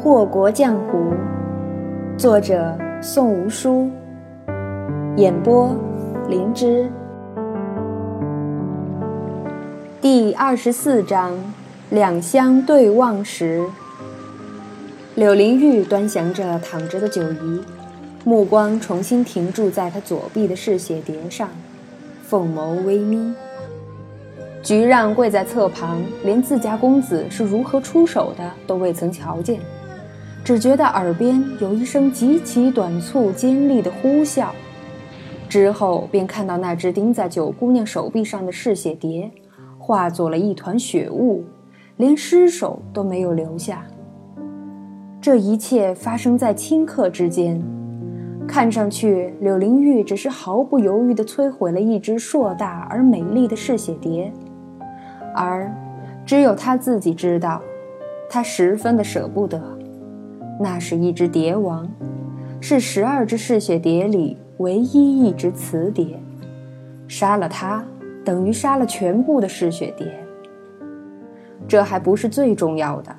[0.00, 1.12] 祸国江湖，
[2.16, 3.90] 作者宋无书，
[5.16, 5.74] 演播
[6.28, 6.88] 灵芝。
[10.00, 11.36] 第二十四章：
[11.90, 13.66] 两相对望时，
[15.16, 17.60] 柳灵玉端详着躺着的九姨，
[18.22, 21.48] 目光重新停驻在她左臂的嗜血蝶上，
[22.22, 23.34] 凤眸微眯。
[24.62, 29.58] 菊让跪在侧旁，连自家公子是如何出手的都未曾瞧见，
[30.48, 34.46] 只觉得耳边有一声极其短促尖利的呼啸，
[35.46, 39.30] 之后便看到那只钉在九姑娘手臂上的嗜血蝶，
[39.78, 41.44] 化作了一团血雾，
[41.98, 43.84] 连尸首都没有留下。
[45.20, 47.62] 这一切发生在顷刻之间，
[48.48, 54.32] 看上去柳灵玉只是毫不犹豫地摧毁了一只硕大而美丽的嗜血蝶。
[55.34, 55.70] 而，
[56.24, 57.60] 只有他自己知道，
[58.30, 59.77] 他十分的舍不得。
[60.60, 61.88] 那是一只蝶王，
[62.60, 66.18] 是十二只嗜血蝶里唯一一只雌蝶。
[67.06, 67.84] 杀了它，
[68.24, 70.06] 等于杀了全部的嗜血蝶。
[71.66, 73.14] 这还不是最重要的，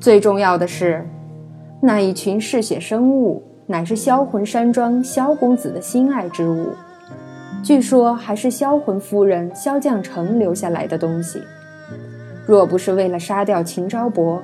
[0.00, 1.06] 最重要的是，
[1.80, 6.68] 那一群嗜血生物乃是销魂山庄萧公子的心爱之物。
[7.62, 11.42] 据说还是销魂夫人萧将成留下来的东西。
[12.46, 14.42] 若不是为了杀掉秦昭伯，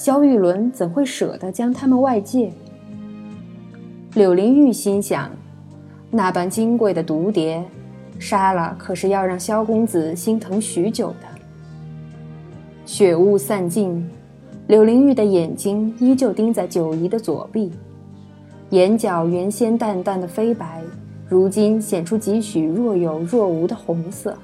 [0.00, 2.50] 萧玉伦怎会舍得将他们外借？
[4.14, 5.30] 柳灵玉心想，
[6.10, 7.62] 那般金贵的毒蝶，
[8.18, 11.26] 杀了可是要让萧公子心疼许久的。
[12.86, 14.08] 血雾散尽，
[14.68, 17.70] 柳灵玉的眼睛依旧盯在九姨的左臂，
[18.70, 20.80] 眼角原先淡淡的飞白。
[21.28, 24.34] 如今显出几许若有若无的红色，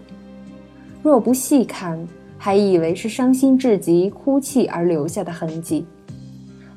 [1.03, 1.99] 若不细看，
[2.39, 5.85] 还以为是伤心至极哭泣而留下的痕迹；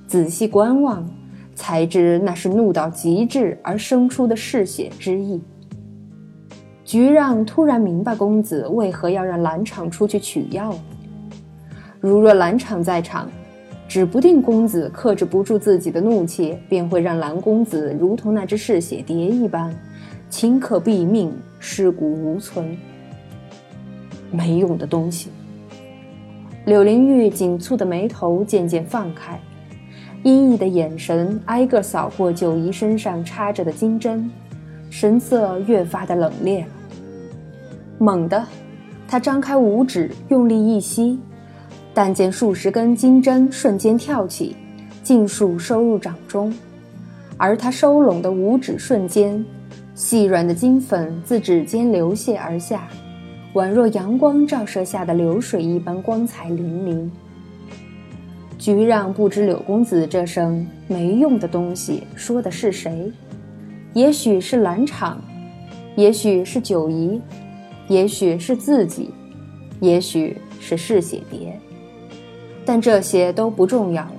[0.08, 1.08] 仔细观望，
[1.54, 5.42] 才知那是怒到极致而生出的嗜血之意。
[6.84, 10.80] 菊让突然明白公子为何要让兰场出去取药了。
[12.00, 13.30] 如若兰场在场，
[13.88, 19.76] 指不定公子克制不住自己的怒气，便会让兰公子如同那只嗜血蝶一般。
[20.32, 22.78] 顷刻毙命，尸骨无存。
[24.32, 25.30] 没用的东西。
[26.70, 29.42] 柳灵玉紧蹙的眉头渐渐放开，
[30.22, 34.30] 阴翳的眼神挨个扫过九姨身上插着的金针，
[34.92, 36.64] 神色越发的冷冽。
[37.98, 38.46] 猛地，
[39.08, 41.20] 他张开五指，用力一吸，
[41.92, 44.56] 但见数十根金针瞬间跳起，
[45.02, 46.54] 尽数收入掌中，
[47.36, 49.44] 而他收拢的五指瞬间。
[49.96, 52.88] 细软的金粉自指尖流泻而下，
[53.54, 57.10] 宛若阳光照射下的流水一般光彩粼粼。
[58.58, 63.12] 菊让不知柳公子这声没用的东西说的是谁，
[63.94, 65.20] 也许是兰场，
[65.96, 67.22] 也许是九姨，
[67.88, 69.12] 也许是自己，
[69.80, 71.58] 也许是嗜血蝶，
[72.66, 74.14] 但这些都不重要了。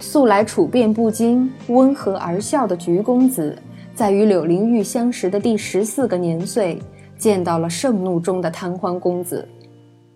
[0.00, 3.56] 素来处变不惊、温和而笑的菊公子。
[3.94, 6.78] 在与柳灵玉相识的第十四个年岁，
[7.18, 9.46] 见到了盛怒中的贪欢公子，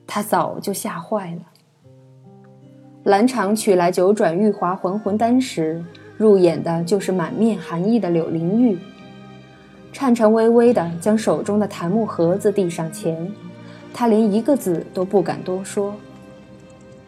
[0.06, 1.40] 他早就吓坏了。
[3.04, 5.84] 兰场取来九转玉华还魂丹时，
[6.16, 8.78] 入眼的就是满面寒意的柳灵玉，
[9.92, 13.28] 颤颤巍巍地将手中的檀木盒子递上前，
[13.92, 15.92] 他连一个字都不敢多说。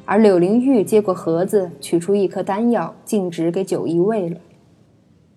[0.05, 4.37] 而柳灵玉接过盒子，取出一颗丹药，径直给九姨喂了。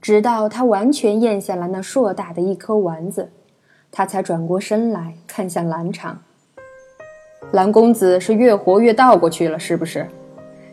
[0.01, 3.29] 直到他完全咽下了那硕大的一颗丸子，
[3.97, 6.16] 他才转过身来看向蓝场。
[7.52, 10.08] 蓝公子是越活越倒过去了，是不是？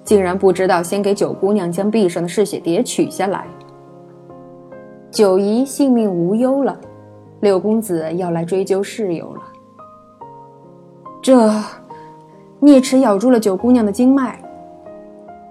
[0.04, 3.46] 竟然不知道先给九姑娘将臂上的嗜血蝶取下来。
[5.10, 6.78] 九姨性命无忧了，
[7.40, 9.42] 六公子要来追究事由了。
[11.22, 11.50] 这
[12.60, 14.38] 啮齿咬住了九姑娘的经脉，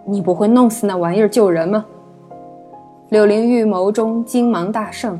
[0.05, 1.83] 你不会弄死那玩意儿救人吗？
[3.09, 5.19] 柳灵玉眸中金芒大盛，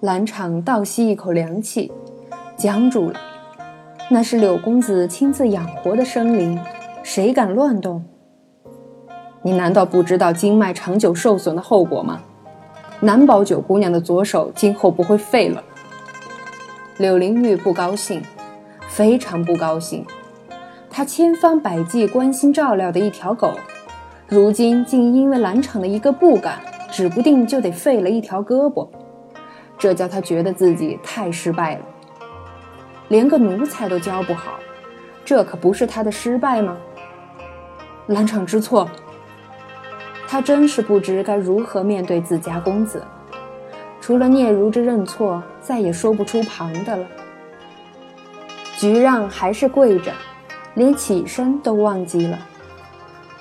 [0.00, 1.92] 兰场倒吸一口凉气，
[2.56, 3.20] 僵住了。
[4.08, 6.58] 那是柳公子亲自养活的生灵，
[7.02, 8.02] 谁敢乱动？
[9.42, 12.22] 你难道不知道经脉长久受损的后果吗？
[13.00, 15.62] 难保九姑娘的左手今后不会废了。
[16.96, 18.22] 柳灵玉不高兴，
[18.88, 20.06] 非常不高兴。
[20.88, 23.52] 她千方百计关心照料的一条狗。
[24.26, 26.58] 如今竟因为兰场的一个不敢，
[26.90, 28.88] 指不定就得废了一条胳膊，
[29.80, 31.80] 这叫他觉得自己太失败了。
[33.08, 34.60] 连个奴才都教不好，
[35.24, 36.76] 这可不是他的失败吗？
[38.08, 38.88] 兰场知错，
[40.28, 43.02] 他真是不知该如何面对自家公子，
[44.00, 47.06] 除了嗫嚅着认错，再也说不出旁的了。
[48.76, 50.12] 菊让还是跪着，
[50.74, 52.38] 连起身都忘记了。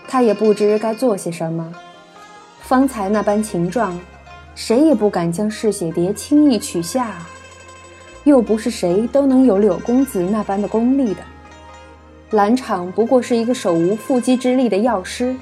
[0.07, 1.71] 他也不知该做些什么。
[2.61, 3.99] 方才那般情状，
[4.61, 7.15] 谁也不敢将嗜血蝶轻易取下，
[8.25, 11.21] 又不是谁都能有柳公子那般的功力的。
[12.31, 15.33] 兰场不过是一个手无缚鸡之力的药师。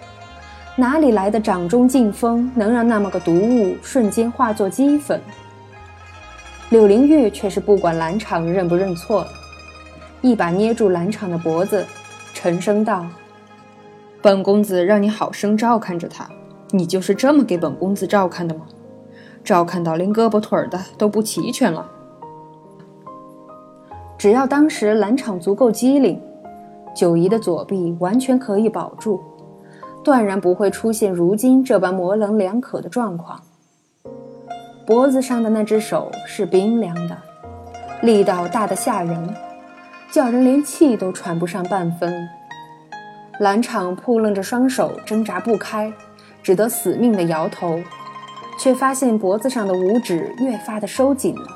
[0.75, 5.19] 哪里来的掌中劲风，能让那么个毒物瞬间化作齑粉？
[6.69, 9.25] 柳灵玉却是不管蓝场认不认错，
[10.21, 11.83] 一把捏住蓝场的脖子，
[12.35, 13.03] 沉声道
[14.21, 16.29] ：“本公子让你好生照看着他，
[16.69, 18.61] 你就是这么给本公子照看的吗？
[19.47, 21.89] 照看到连胳膊腿儿的都不齐全了。
[24.17, 26.21] 只要当时蓝场足够机灵，
[26.93, 29.23] 九姨的左臂完全可以保住。”
[30.03, 33.41] 断然不会出现如今这般模棱两可的状况。
[34.85, 37.17] 脖子上的那只手是冰凉的，
[38.01, 39.35] 力道大得吓人，
[40.09, 42.27] 叫人连气都喘不上半分。
[43.39, 45.91] 蓝场扑棱着双手挣扎不开，
[46.41, 47.77] 只得死命地摇头，
[48.57, 51.47] 却发现脖子上的五指越发的收紧了。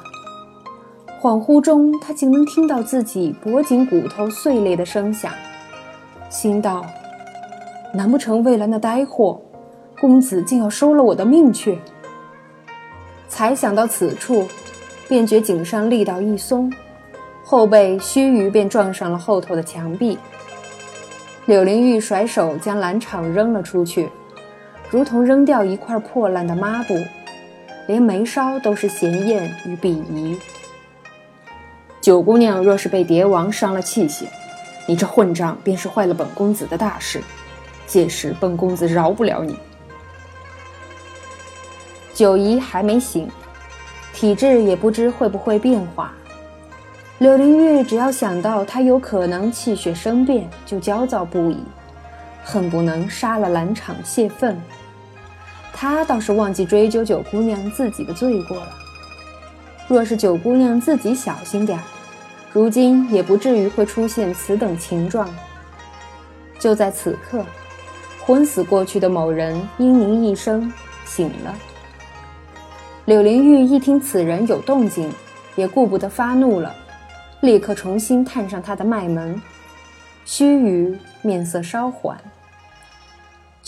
[1.21, 5.31] 恍惚中，他竟能听到自己脖颈骨头碎裂的声响，
[6.29, 6.85] 心道。
[7.93, 9.41] 难不成为了那呆货，
[9.99, 11.77] 公子竟要收了我的命去？
[13.27, 14.47] 才想到此处，
[15.07, 16.71] 便觉颈上力道一松，
[17.43, 20.17] 后背须臾便撞上了后头的墙壁。
[21.45, 24.09] 柳灵玉甩手将蓝场扔了出去，
[24.91, 27.01] 如同扔掉一块破烂的抹布，
[27.87, 30.37] 连眉梢都是嫌厌与鄙夷。
[32.01, 34.25] 九姑娘若是被蝶王伤了气血，
[34.85, 37.21] 你这混账便是坏了本公子的大事。
[37.87, 39.57] 届时，本公子饶不了你。
[42.13, 43.29] 九姨还没醒，
[44.13, 46.13] 体质也不知会不会变化。
[47.19, 51.63] 柳灵玉只要想到她有可能气血生变，就焦躁不已，
[52.43, 54.59] 恨不能杀了兰场泄愤。
[55.73, 58.69] 他倒是忘记追究九姑娘自己的罪过了。
[59.87, 61.83] 若是九姑娘自己小心点儿，
[62.53, 65.27] 如今也不至于会出现此等情状。
[66.59, 67.45] 就在此刻。
[68.23, 70.71] 昏死过去的某人嘤咛一声，
[71.05, 71.55] 醒了。
[73.05, 75.11] 柳灵玉一听此人有动静，
[75.55, 76.73] 也顾不得发怒了，
[77.41, 79.41] 立刻重新探上他的脉门，
[80.23, 82.15] 须臾面色稍缓。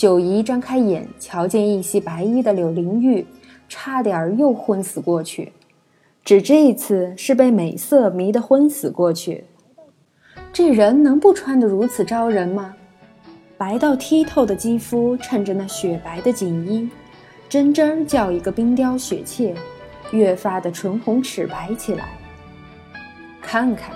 [0.04, 3.26] 九姨张开眼，瞧见一袭白衣的柳灵玉，
[3.70, 5.54] 差点又昏死过去，
[6.26, 9.46] 只这一次是被美色迷得昏死过去。
[10.52, 12.76] 这人能不穿得如此招人吗？
[13.58, 16.90] 白到剔透的肌肤，衬着那雪白的锦衣，
[17.48, 19.56] 真真儿叫一个冰雕雪切，
[20.12, 22.10] 越发的唇红齿白起来。
[23.42, 23.96] 看看，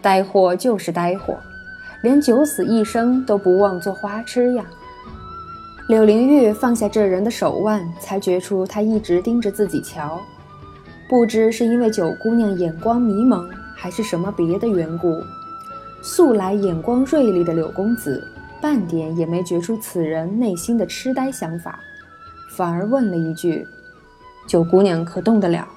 [0.00, 1.38] 呆货就是呆货，
[2.02, 4.64] 连九死一生都不忘做花痴呀！
[5.88, 10.20] 柳灵玉放下这人的手腕，才觉出他一直盯着自己瞧，
[11.08, 15.08] 不知是因为九姑娘眼光迷蒙，还是什么别的缘故。
[16.02, 18.22] 素来眼光锐利的柳公子。
[18.58, 21.78] 半点也没觉出此人内心的痴呆想法，
[22.56, 23.64] 反而问了一句
[24.48, 25.68] ：“九姑娘可动得了？”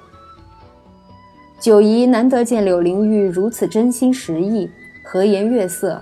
[1.60, 4.72] 九姨难得见柳灵玉如此真心实意、
[5.04, 6.01] 和颜悦色，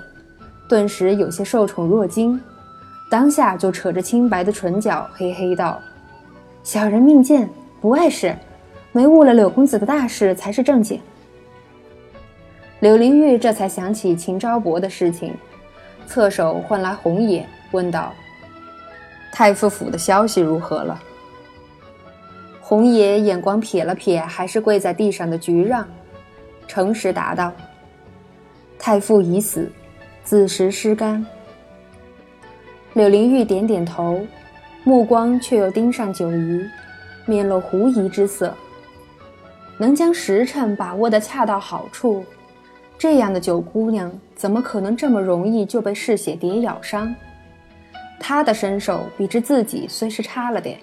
[0.70, 2.40] 顿时有些受宠若惊，
[3.10, 5.82] 当下就扯着清白的唇角，嘿嘿道
[6.62, 7.50] ：“小人命贱，
[7.80, 8.36] 不碍事，
[8.92, 11.00] 没误了柳公子的大事才是正经。”
[12.82, 15.34] 柳灵玉这才想起秦昭伯的事情。
[16.06, 18.14] 侧手唤来红野，问道
[19.32, 21.02] ：“太傅府的消息如何了？”
[22.60, 25.88] 红野眼光瞥了瞥还是跪在地上的菊让，
[26.68, 27.54] 诚实答道
[28.78, 29.72] ：“太傅已死，
[30.26, 31.26] 子时失肝。”
[32.98, 34.25] 柳灵玉点点头，
[34.84, 36.68] 目光却又盯上九姨，
[37.27, 38.51] 面露狐疑之色。
[39.77, 42.25] 能将时辰把握得恰到好处。
[42.98, 47.13] 这样的九姑娘怎么可能这么容易就被嗜血蝶咬伤？
[48.20, 50.80] 她的身手比之自己虽是差了点，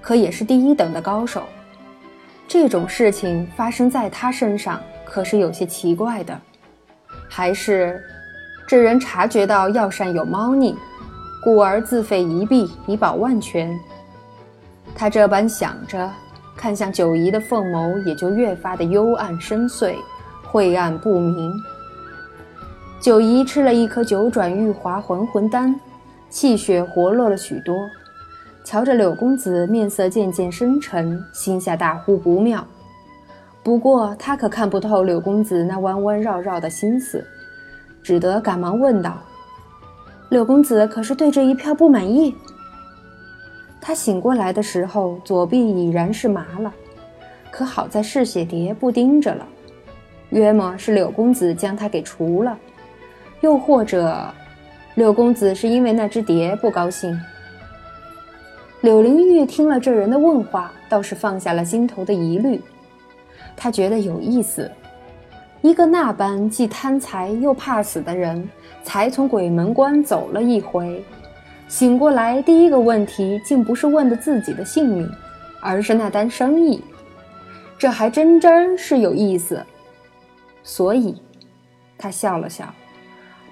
[0.00, 1.42] 可也是第一等的高手。
[2.46, 6.40] 这种事情发生在她身上，可是有些奇怪的。
[7.28, 8.00] 还是
[8.68, 10.76] 这人察觉到药膳有猫腻，
[11.42, 13.78] 故而自废一臂以保万全。
[14.94, 16.10] 他这般想着，
[16.56, 19.94] 看向九姨的凤眸也就越发的幽暗深邃。
[20.52, 21.54] 晦暗不明。
[23.00, 25.78] 九姨吃了一颗九转玉华还魂丹，
[26.28, 27.76] 气血活络了许多，
[28.64, 32.66] 瞧着柳公子面色渐渐深沉，心下大呼不妙。
[33.62, 37.24] 不过他可看不透柳公子那弯弯绕绕的心思，
[38.02, 39.22] 只得赶忙问道
[40.30, 42.34] ：“柳公子可是对这一票不满意？”
[43.82, 46.72] 他醒过来的时候，左臂已然是麻了，
[47.50, 49.46] 可好在嗜血蝶不盯着了，
[50.28, 52.56] 约莫是柳公子将他给除了，
[53.40, 54.32] 又或者
[54.94, 57.18] 柳公子是因为那只蝶不高兴。
[58.82, 62.60] 柳灵玉听了这人的问话，倒是放下了心头的疑虑。
[63.56, 64.70] 他觉得有意思，
[65.62, 68.48] 一个那般既贪财又怕死的人，
[68.82, 71.04] 才从鬼门关走了一回，
[71.68, 75.10] 醒过来第一个问题竟不是问的自己的性命，
[75.60, 76.82] 而是那单生意，
[77.78, 79.62] 这还真真是有意思。
[80.62, 81.20] 所以，
[81.98, 82.72] 他笑了笑，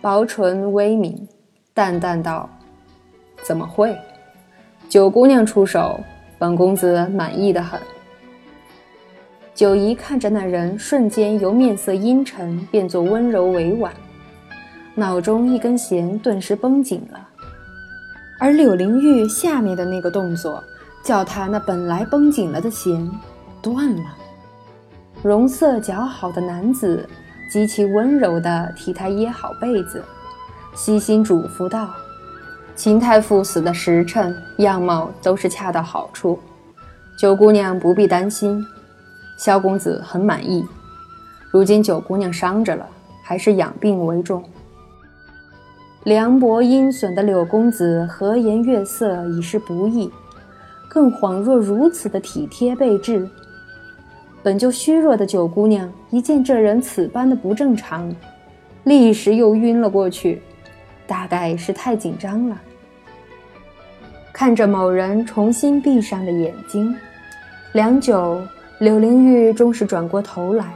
[0.00, 1.28] 薄唇微抿，
[1.74, 2.48] 淡淡道
[3.44, 3.94] ：“怎么会？
[4.88, 6.00] 九姑娘出手，
[6.38, 7.78] 本公子满意的很。”
[9.58, 13.92] 九姨看着那人，瞬间由面色阴沉变作温柔委婉，
[14.94, 17.28] 脑中一根弦顿时绷紧了。
[18.38, 20.62] 而柳灵玉下面的那个动作，
[21.02, 23.10] 叫他那本来绷紧了的弦
[23.60, 24.04] 断了。
[25.24, 27.04] 容色姣好的男子
[27.52, 30.00] 极其温柔地替她掖好被子，
[30.76, 31.90] 悉心嘱咐道
[32.76, 36.38] ：“秦太傅死的时辰、样貌都是恰到好处，
[37.18, 38.64] 九姑娘不必担心。”
[39.38, 40.66] 萧公子很满意，
[41.50, 42.84] 如今九姑娘伤着了，
[43.22, 44.42] 还是养病为重。
[46.02, 50.10] 凉薄阴损的柳公子和颜悦色已是不易，
[50.88, 53.28] 更恍若如此的体贴备至。
[54.42, 58.12] 本就虚弱的九姑娘一见这人此般的不正常，
[58.84, 60.42] 立时又晕了过去，
[61.06, 62.60] 大概是太紧张了。
[64.32, 66.92] 看着某人重新闭上的眼睛，
[67.72, 68.40] 良久。
[68.78, 70.72] 柳灵玉终是转过头来，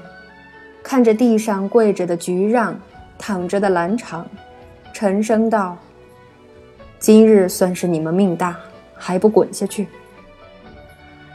[0.82, 2.76] 看着地上跪着的菊让，
[3.16, 4.26] 躺着的兰场，
[4.92, 5.78] 沉声道
[6.98, 8.56] ：“今日算是你们命大，
[8.96, 9.86] 还不滚下去？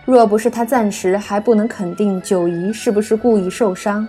[0.04, 4.06] 若不是他暂时还不能肯定九姨是不是故意受伤，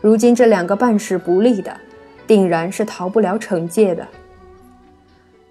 [0.00, 1.72] 如今这两个办事不利的，
[2.26, 4.04] 定然是逃不了惩戒的。”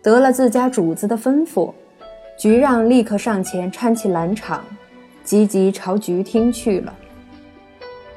[0.04, 1.74] 得了自家主子的吩咐，
[2.38, 4.62] 菊让立刻上前搀起兰场。
[5.28, 6.94] 急急朝菊厅去了。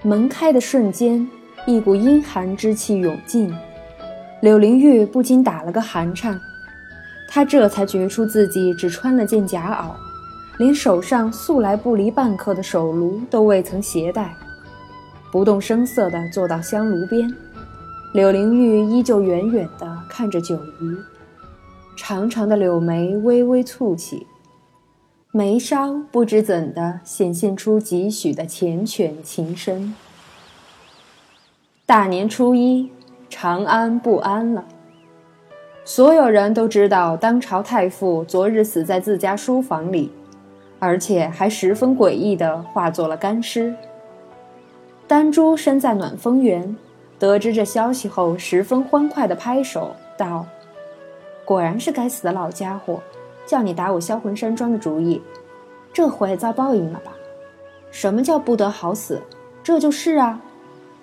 [0.00, 1.28] 门开的瞬间，
[1.66, 3.52] 一股阴寒之气涌进，
[4.40, 6.40] 柳灵玉不禁打了个寒颤。
[7.28, 9.90] 她这才觉出自己只穿了件夹袄，
[10.60, 14.32] 连手上素来不离半刻的手炉都未曾携带，
[15.32, 17.28] 不动声色地坐到香炉边。
[18.14, 20.96] 柳灵玉依旧远远地看着九姨，
[21.96, 24.28] 长长的柳眉微微蹙起。
[25.32, 29.94] 眉梢不知怎的显现出几许的缱绻情深。
[31.86, 32.90] 大年初一，
[33.28, 34.64] 长安不安了。
[35.84, 40.10] 所有人都知道，当朝太傅昨日死在自家书房里，
[40.80, 43.72] 而且还十分诡异的化作了干尸。
[45.06, 46.76] 丹珠身在暖风园，
[47.20, 50.44] 得知这消息后，十分欢快的拍手道
[51.46, 53.00] ：“果然是该死的老家伙。”
[53.50, 55.20] 叫你打我销魂山庄的主意，
[55.92, 57.10] 这回遭报应了吧？
[57.90, 59.20] 什么叫不得好死？
[59.60, 60.40] 这就是啊，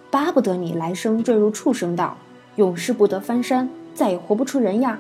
[0.10, 2.16] 巴不得你来生坠入畜生道，
[2.56, 4.98] 永世不得翻身，再也活不出人样。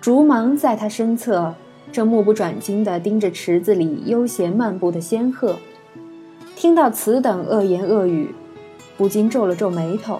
[0.00, 1.54] 竹芒在他身侧，
[1.92, 5.60] 正目不转睛地盯着池子里悠闲漫步的仙鹤，
[6.56, 8.34] 听到此等恶言恶语，
[8.96, 10.18] 不禁皱了皱眉头。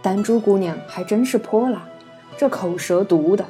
[0.00, 1.88] 丹珠姑娘还真是泼辣，
[2.36, 3.44] 这口舌毒的。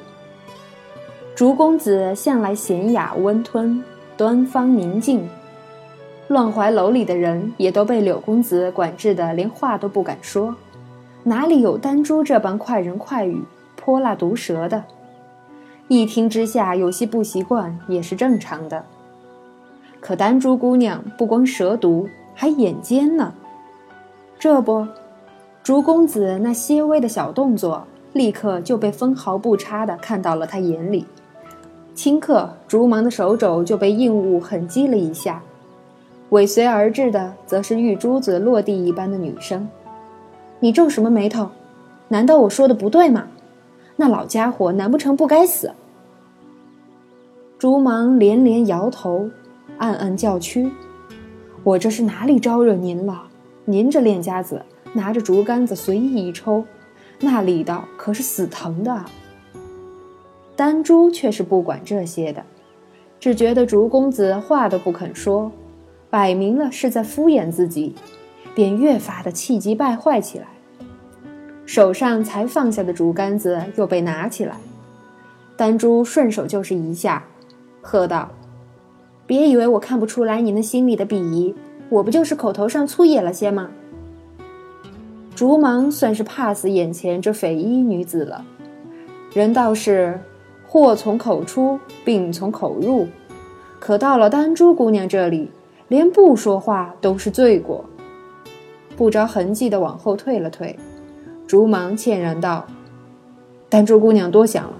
[1.34, 3.82] 竹公子向来娴雅温吞、
[4.16, 5.28] 端方宁静，
[6.28, 10.54] 乱怀楼里的人也都被柳公子管制的连话都不敢说，
[11.24, 13.42] 哪里有丹珠这般快人快语、
[13.74, 14.84] 泼辣毒舌的？
[15.88, 18.84] 一听之下有些不习惯也是正常的。
[19.98, 23.34] 可丹珠姑娘不光舌毒，还眼尖呢。
[24.38, 24.86] 这不，
[25.64, 31.04] 竹公子那些微的小动作，立刻就被分毫不差的看到了他眼里。
[31.94, 35.42] 顷刻，竹芒的手肘就被硬物狠击了一下，
[36.30, 39.68] 尾随而至的则是玉珠子落地一般的女声
[40.58, 41.48] ：“你皱什么眉头？
[42.08, 43.28] 难道我说的不对吗？
[43.96, 45.72] 那老家伙难不成不该死？”
[47.58, 49.30] 竹芒连连摇头，
[49.78, 50.70] 暗暗叫屈
[51.62, 53.22] ：“我这是哪里招惹您了？
[53.64, 54.60] 您这练家子
[54.92, 56.64] 拿着竹竿子随意一抽，
[57.20, 59.04] 那力道可是死疼的。”
[60.56, 62.44] 丹珠却是不管这些的，
[63.18, 65.50] 只觉得竹公子话都不肯说，
[66.10, 67.94] 摆明了是在敷衍自己，
[68.54, 70.46] 便越发的气急败坏起来。
[71.66, 74.56] 手上才放下的竹竿子又被拿起来，
[75.56, 77.24] 丹珠顺手就是一下，
[77.80, 78.30] 喝道
[79.26, 81.54] ：“别以为我看不出来你那心里的鄙夷，
[81.88, 83.70] 我不就是口头上粗野了些吗？”
[85.34, 88.44] 竹芒算是怕死眼前这匪衣女子了，
[89.32, 90.20] 人倒是
[90.74, 93.06] 祸从口出，病从口入，
[93.78, 95.48] 可到了丹珠姑娘这里，
[95.86, 97.84] 连不说话都是罪过，
[98.96, 100.76] 不着痕迹的往后退了退。
[101.46, 102.66] 竹芒歉然道
[103.70, 104.72] ：“丹珠姑娘多想了，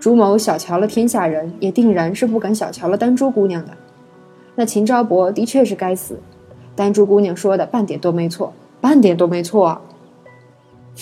[0.00, 3.72] 朱某小瞧了天下人，也定然是不敢小瞧了丹珠姑娘的。
[4.54, 6.18] 那秦昭伯的确是该死，
[6.74, 8.50] 丹珠姑娘说的半点都没错。”
[8.80, 9.82] 半点都没错。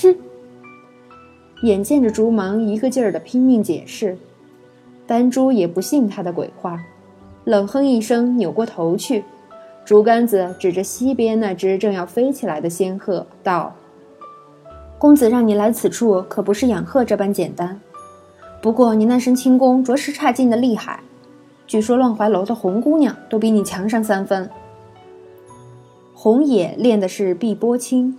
[0.03, 0.17] 哼！
[1.63, 4.17] 眼见着竹芒一个劲儿的拼命解释，
[5.07, 6.81] 丹珠也不信他的鬼话，
[7.45, 9.25] 冷哼一声，扭过头去，
[9.85, 13.75] 竹竿子指着西边那只正要飞起来的仙鹤，道
[14.99, 17.81] ：“公子让你来此处，可不是养鹤这般简单。
[18.61, 21.01] 不过你那身轻功着实差劲的厉害，
[21.67, 24.49] 据说乱怀楼的红姑娘都比你强上三分。”
[26.15, 28.17] 红野练的是碧波轻，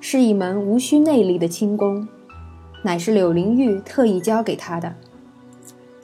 [0.00, 2.06] 是一门无需内力的轻功，
[2.82, 4.94] 乃是柳灵玉特意教给他的。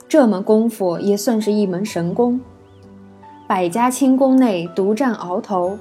[0.08, 2.40] 这门功夫也算是一门神功，
[3.46, 5.78] 百家轻功内独占鳌头，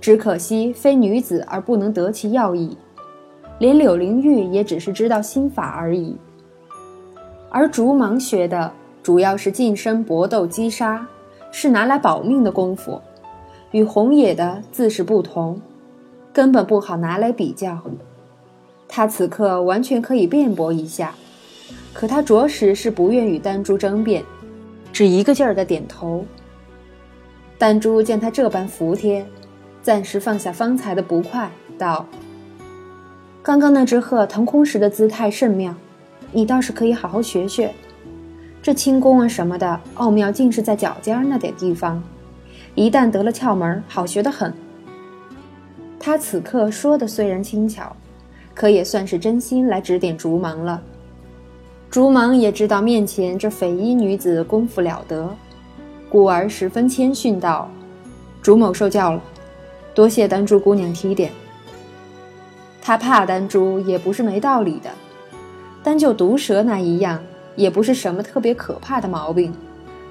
[0.00, 2.76] 只可惜非女子而不能得其要义，
[3.58, 6.16] 连柳灵玉也只是知道心法而已。
[7.50, 8.70] 而竹芒学的
[9.02, 11.06] 主要是近身搏斗击杀，
[11.50, 13.00] 是拿来保命的功夫。
[13.72, 15.60] 与红野的自是不同，
[16.32, 17.76] 根本不好拿来比较。
[18.96, 21.16] 他此刻完全可以辩驳一下，
[21.92, 24.22] 可他着实是不愿与丹珠争辩，
[24.92, 26.24] 只一个劲儿的点头。
[27.58, 29.26] 丹珠见他这般服帖，
[29.82, 32.06] 暂时放下方才的不快，道
[33.42, 35.74] ：“刚刚那只鹤腾空时的姿态甚妙，
[36.30, 37.74] 你倒是可以好好学学。
[38.62, 42.00] 这轻功啊什么的，奥妙尽是在脚尖那点地方。”
[42.76, 44.54] 一旦得了窍门，好学得很。
[45.98, 47.96] 他此刻说的虽然轻巧，
[48.54, 50.80] 可也算是真心来指点竹芒了。
[51.90, 55.28] 竹芒也知道面前这匪衣女子功夫了得，
[56.08, 57.68] 故而十分谦逊道
[58.40, 59.20] ：“竹某受教了，
[59.94, 61.30] 多谢丹珠姑娘提点。”
[62.80, 64.90] 他怕丹珠也不是没道理的，
[65.82, 67.20] 单就毒蛇那一样，
[67.56, 69.54] 也不是什么特别可怕的毛病，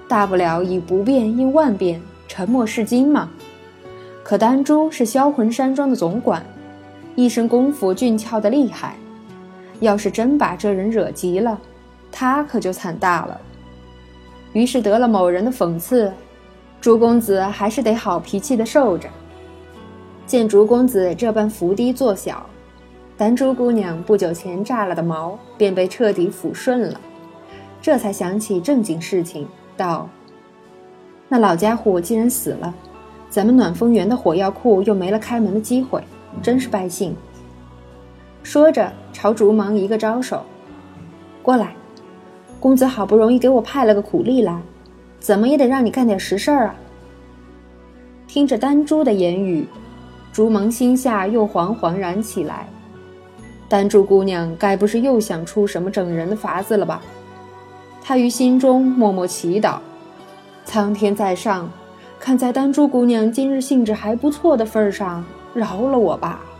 [0.07, 2.01] 大不了以不变应万变。
[2.27, 3.29] 沉默是金嘛？
[4.23, 6.43] 可丹珠是销魂山庄的总管，
[7.15, 8.95] 一身功夫俊俏的厉害。
[9.79, 11.59] 要是真把这人惹急了，
[12.11, 13.39] 他可就惨大了。
[14.53, 16.13] 于是得了某人的讽刺，
[16.79, 19.09] 朱公子还是得好脾气的受着。
[20.25, 22.45] 见朱公子这般伏低作小，
[23.17, 27.01] 丹珠姑娘不久前炸了的毛便被彻底抚顺了，
[27.81, 30.07] 这才想起正经事情，道。
[31.27, 32.73] 那老家伙既然死了，
[33.29, 36.01] 咱们暖风园的火药库又没了开门的机会，
[36.41, 37.15] 真是败兴。
[38.41, 40.43] 说着，朝竹芒一个招手
[41.41, 41.75] ：“过来，
[42.59, 44.61] 公子好不容易给我派了个苦力来，
[45.19, 46.75] 怎么也得让你干点实事儿啊。”
[48.27, 49.67] 听着丹珠的言语，
[50.31, 52.67] 竹芒心下又惶惶然起来。
[53.69, 57.01] 丹珠姑娘该不是又想出什么整人的法子了吧？
[58.01, 59.77] 他于心中默默祈祷。
[60.65, 61.69] 苍天在上，
[62.19, 66.52] 看在丹珠姑娘今日兴致还不错的份上，饶了我吧。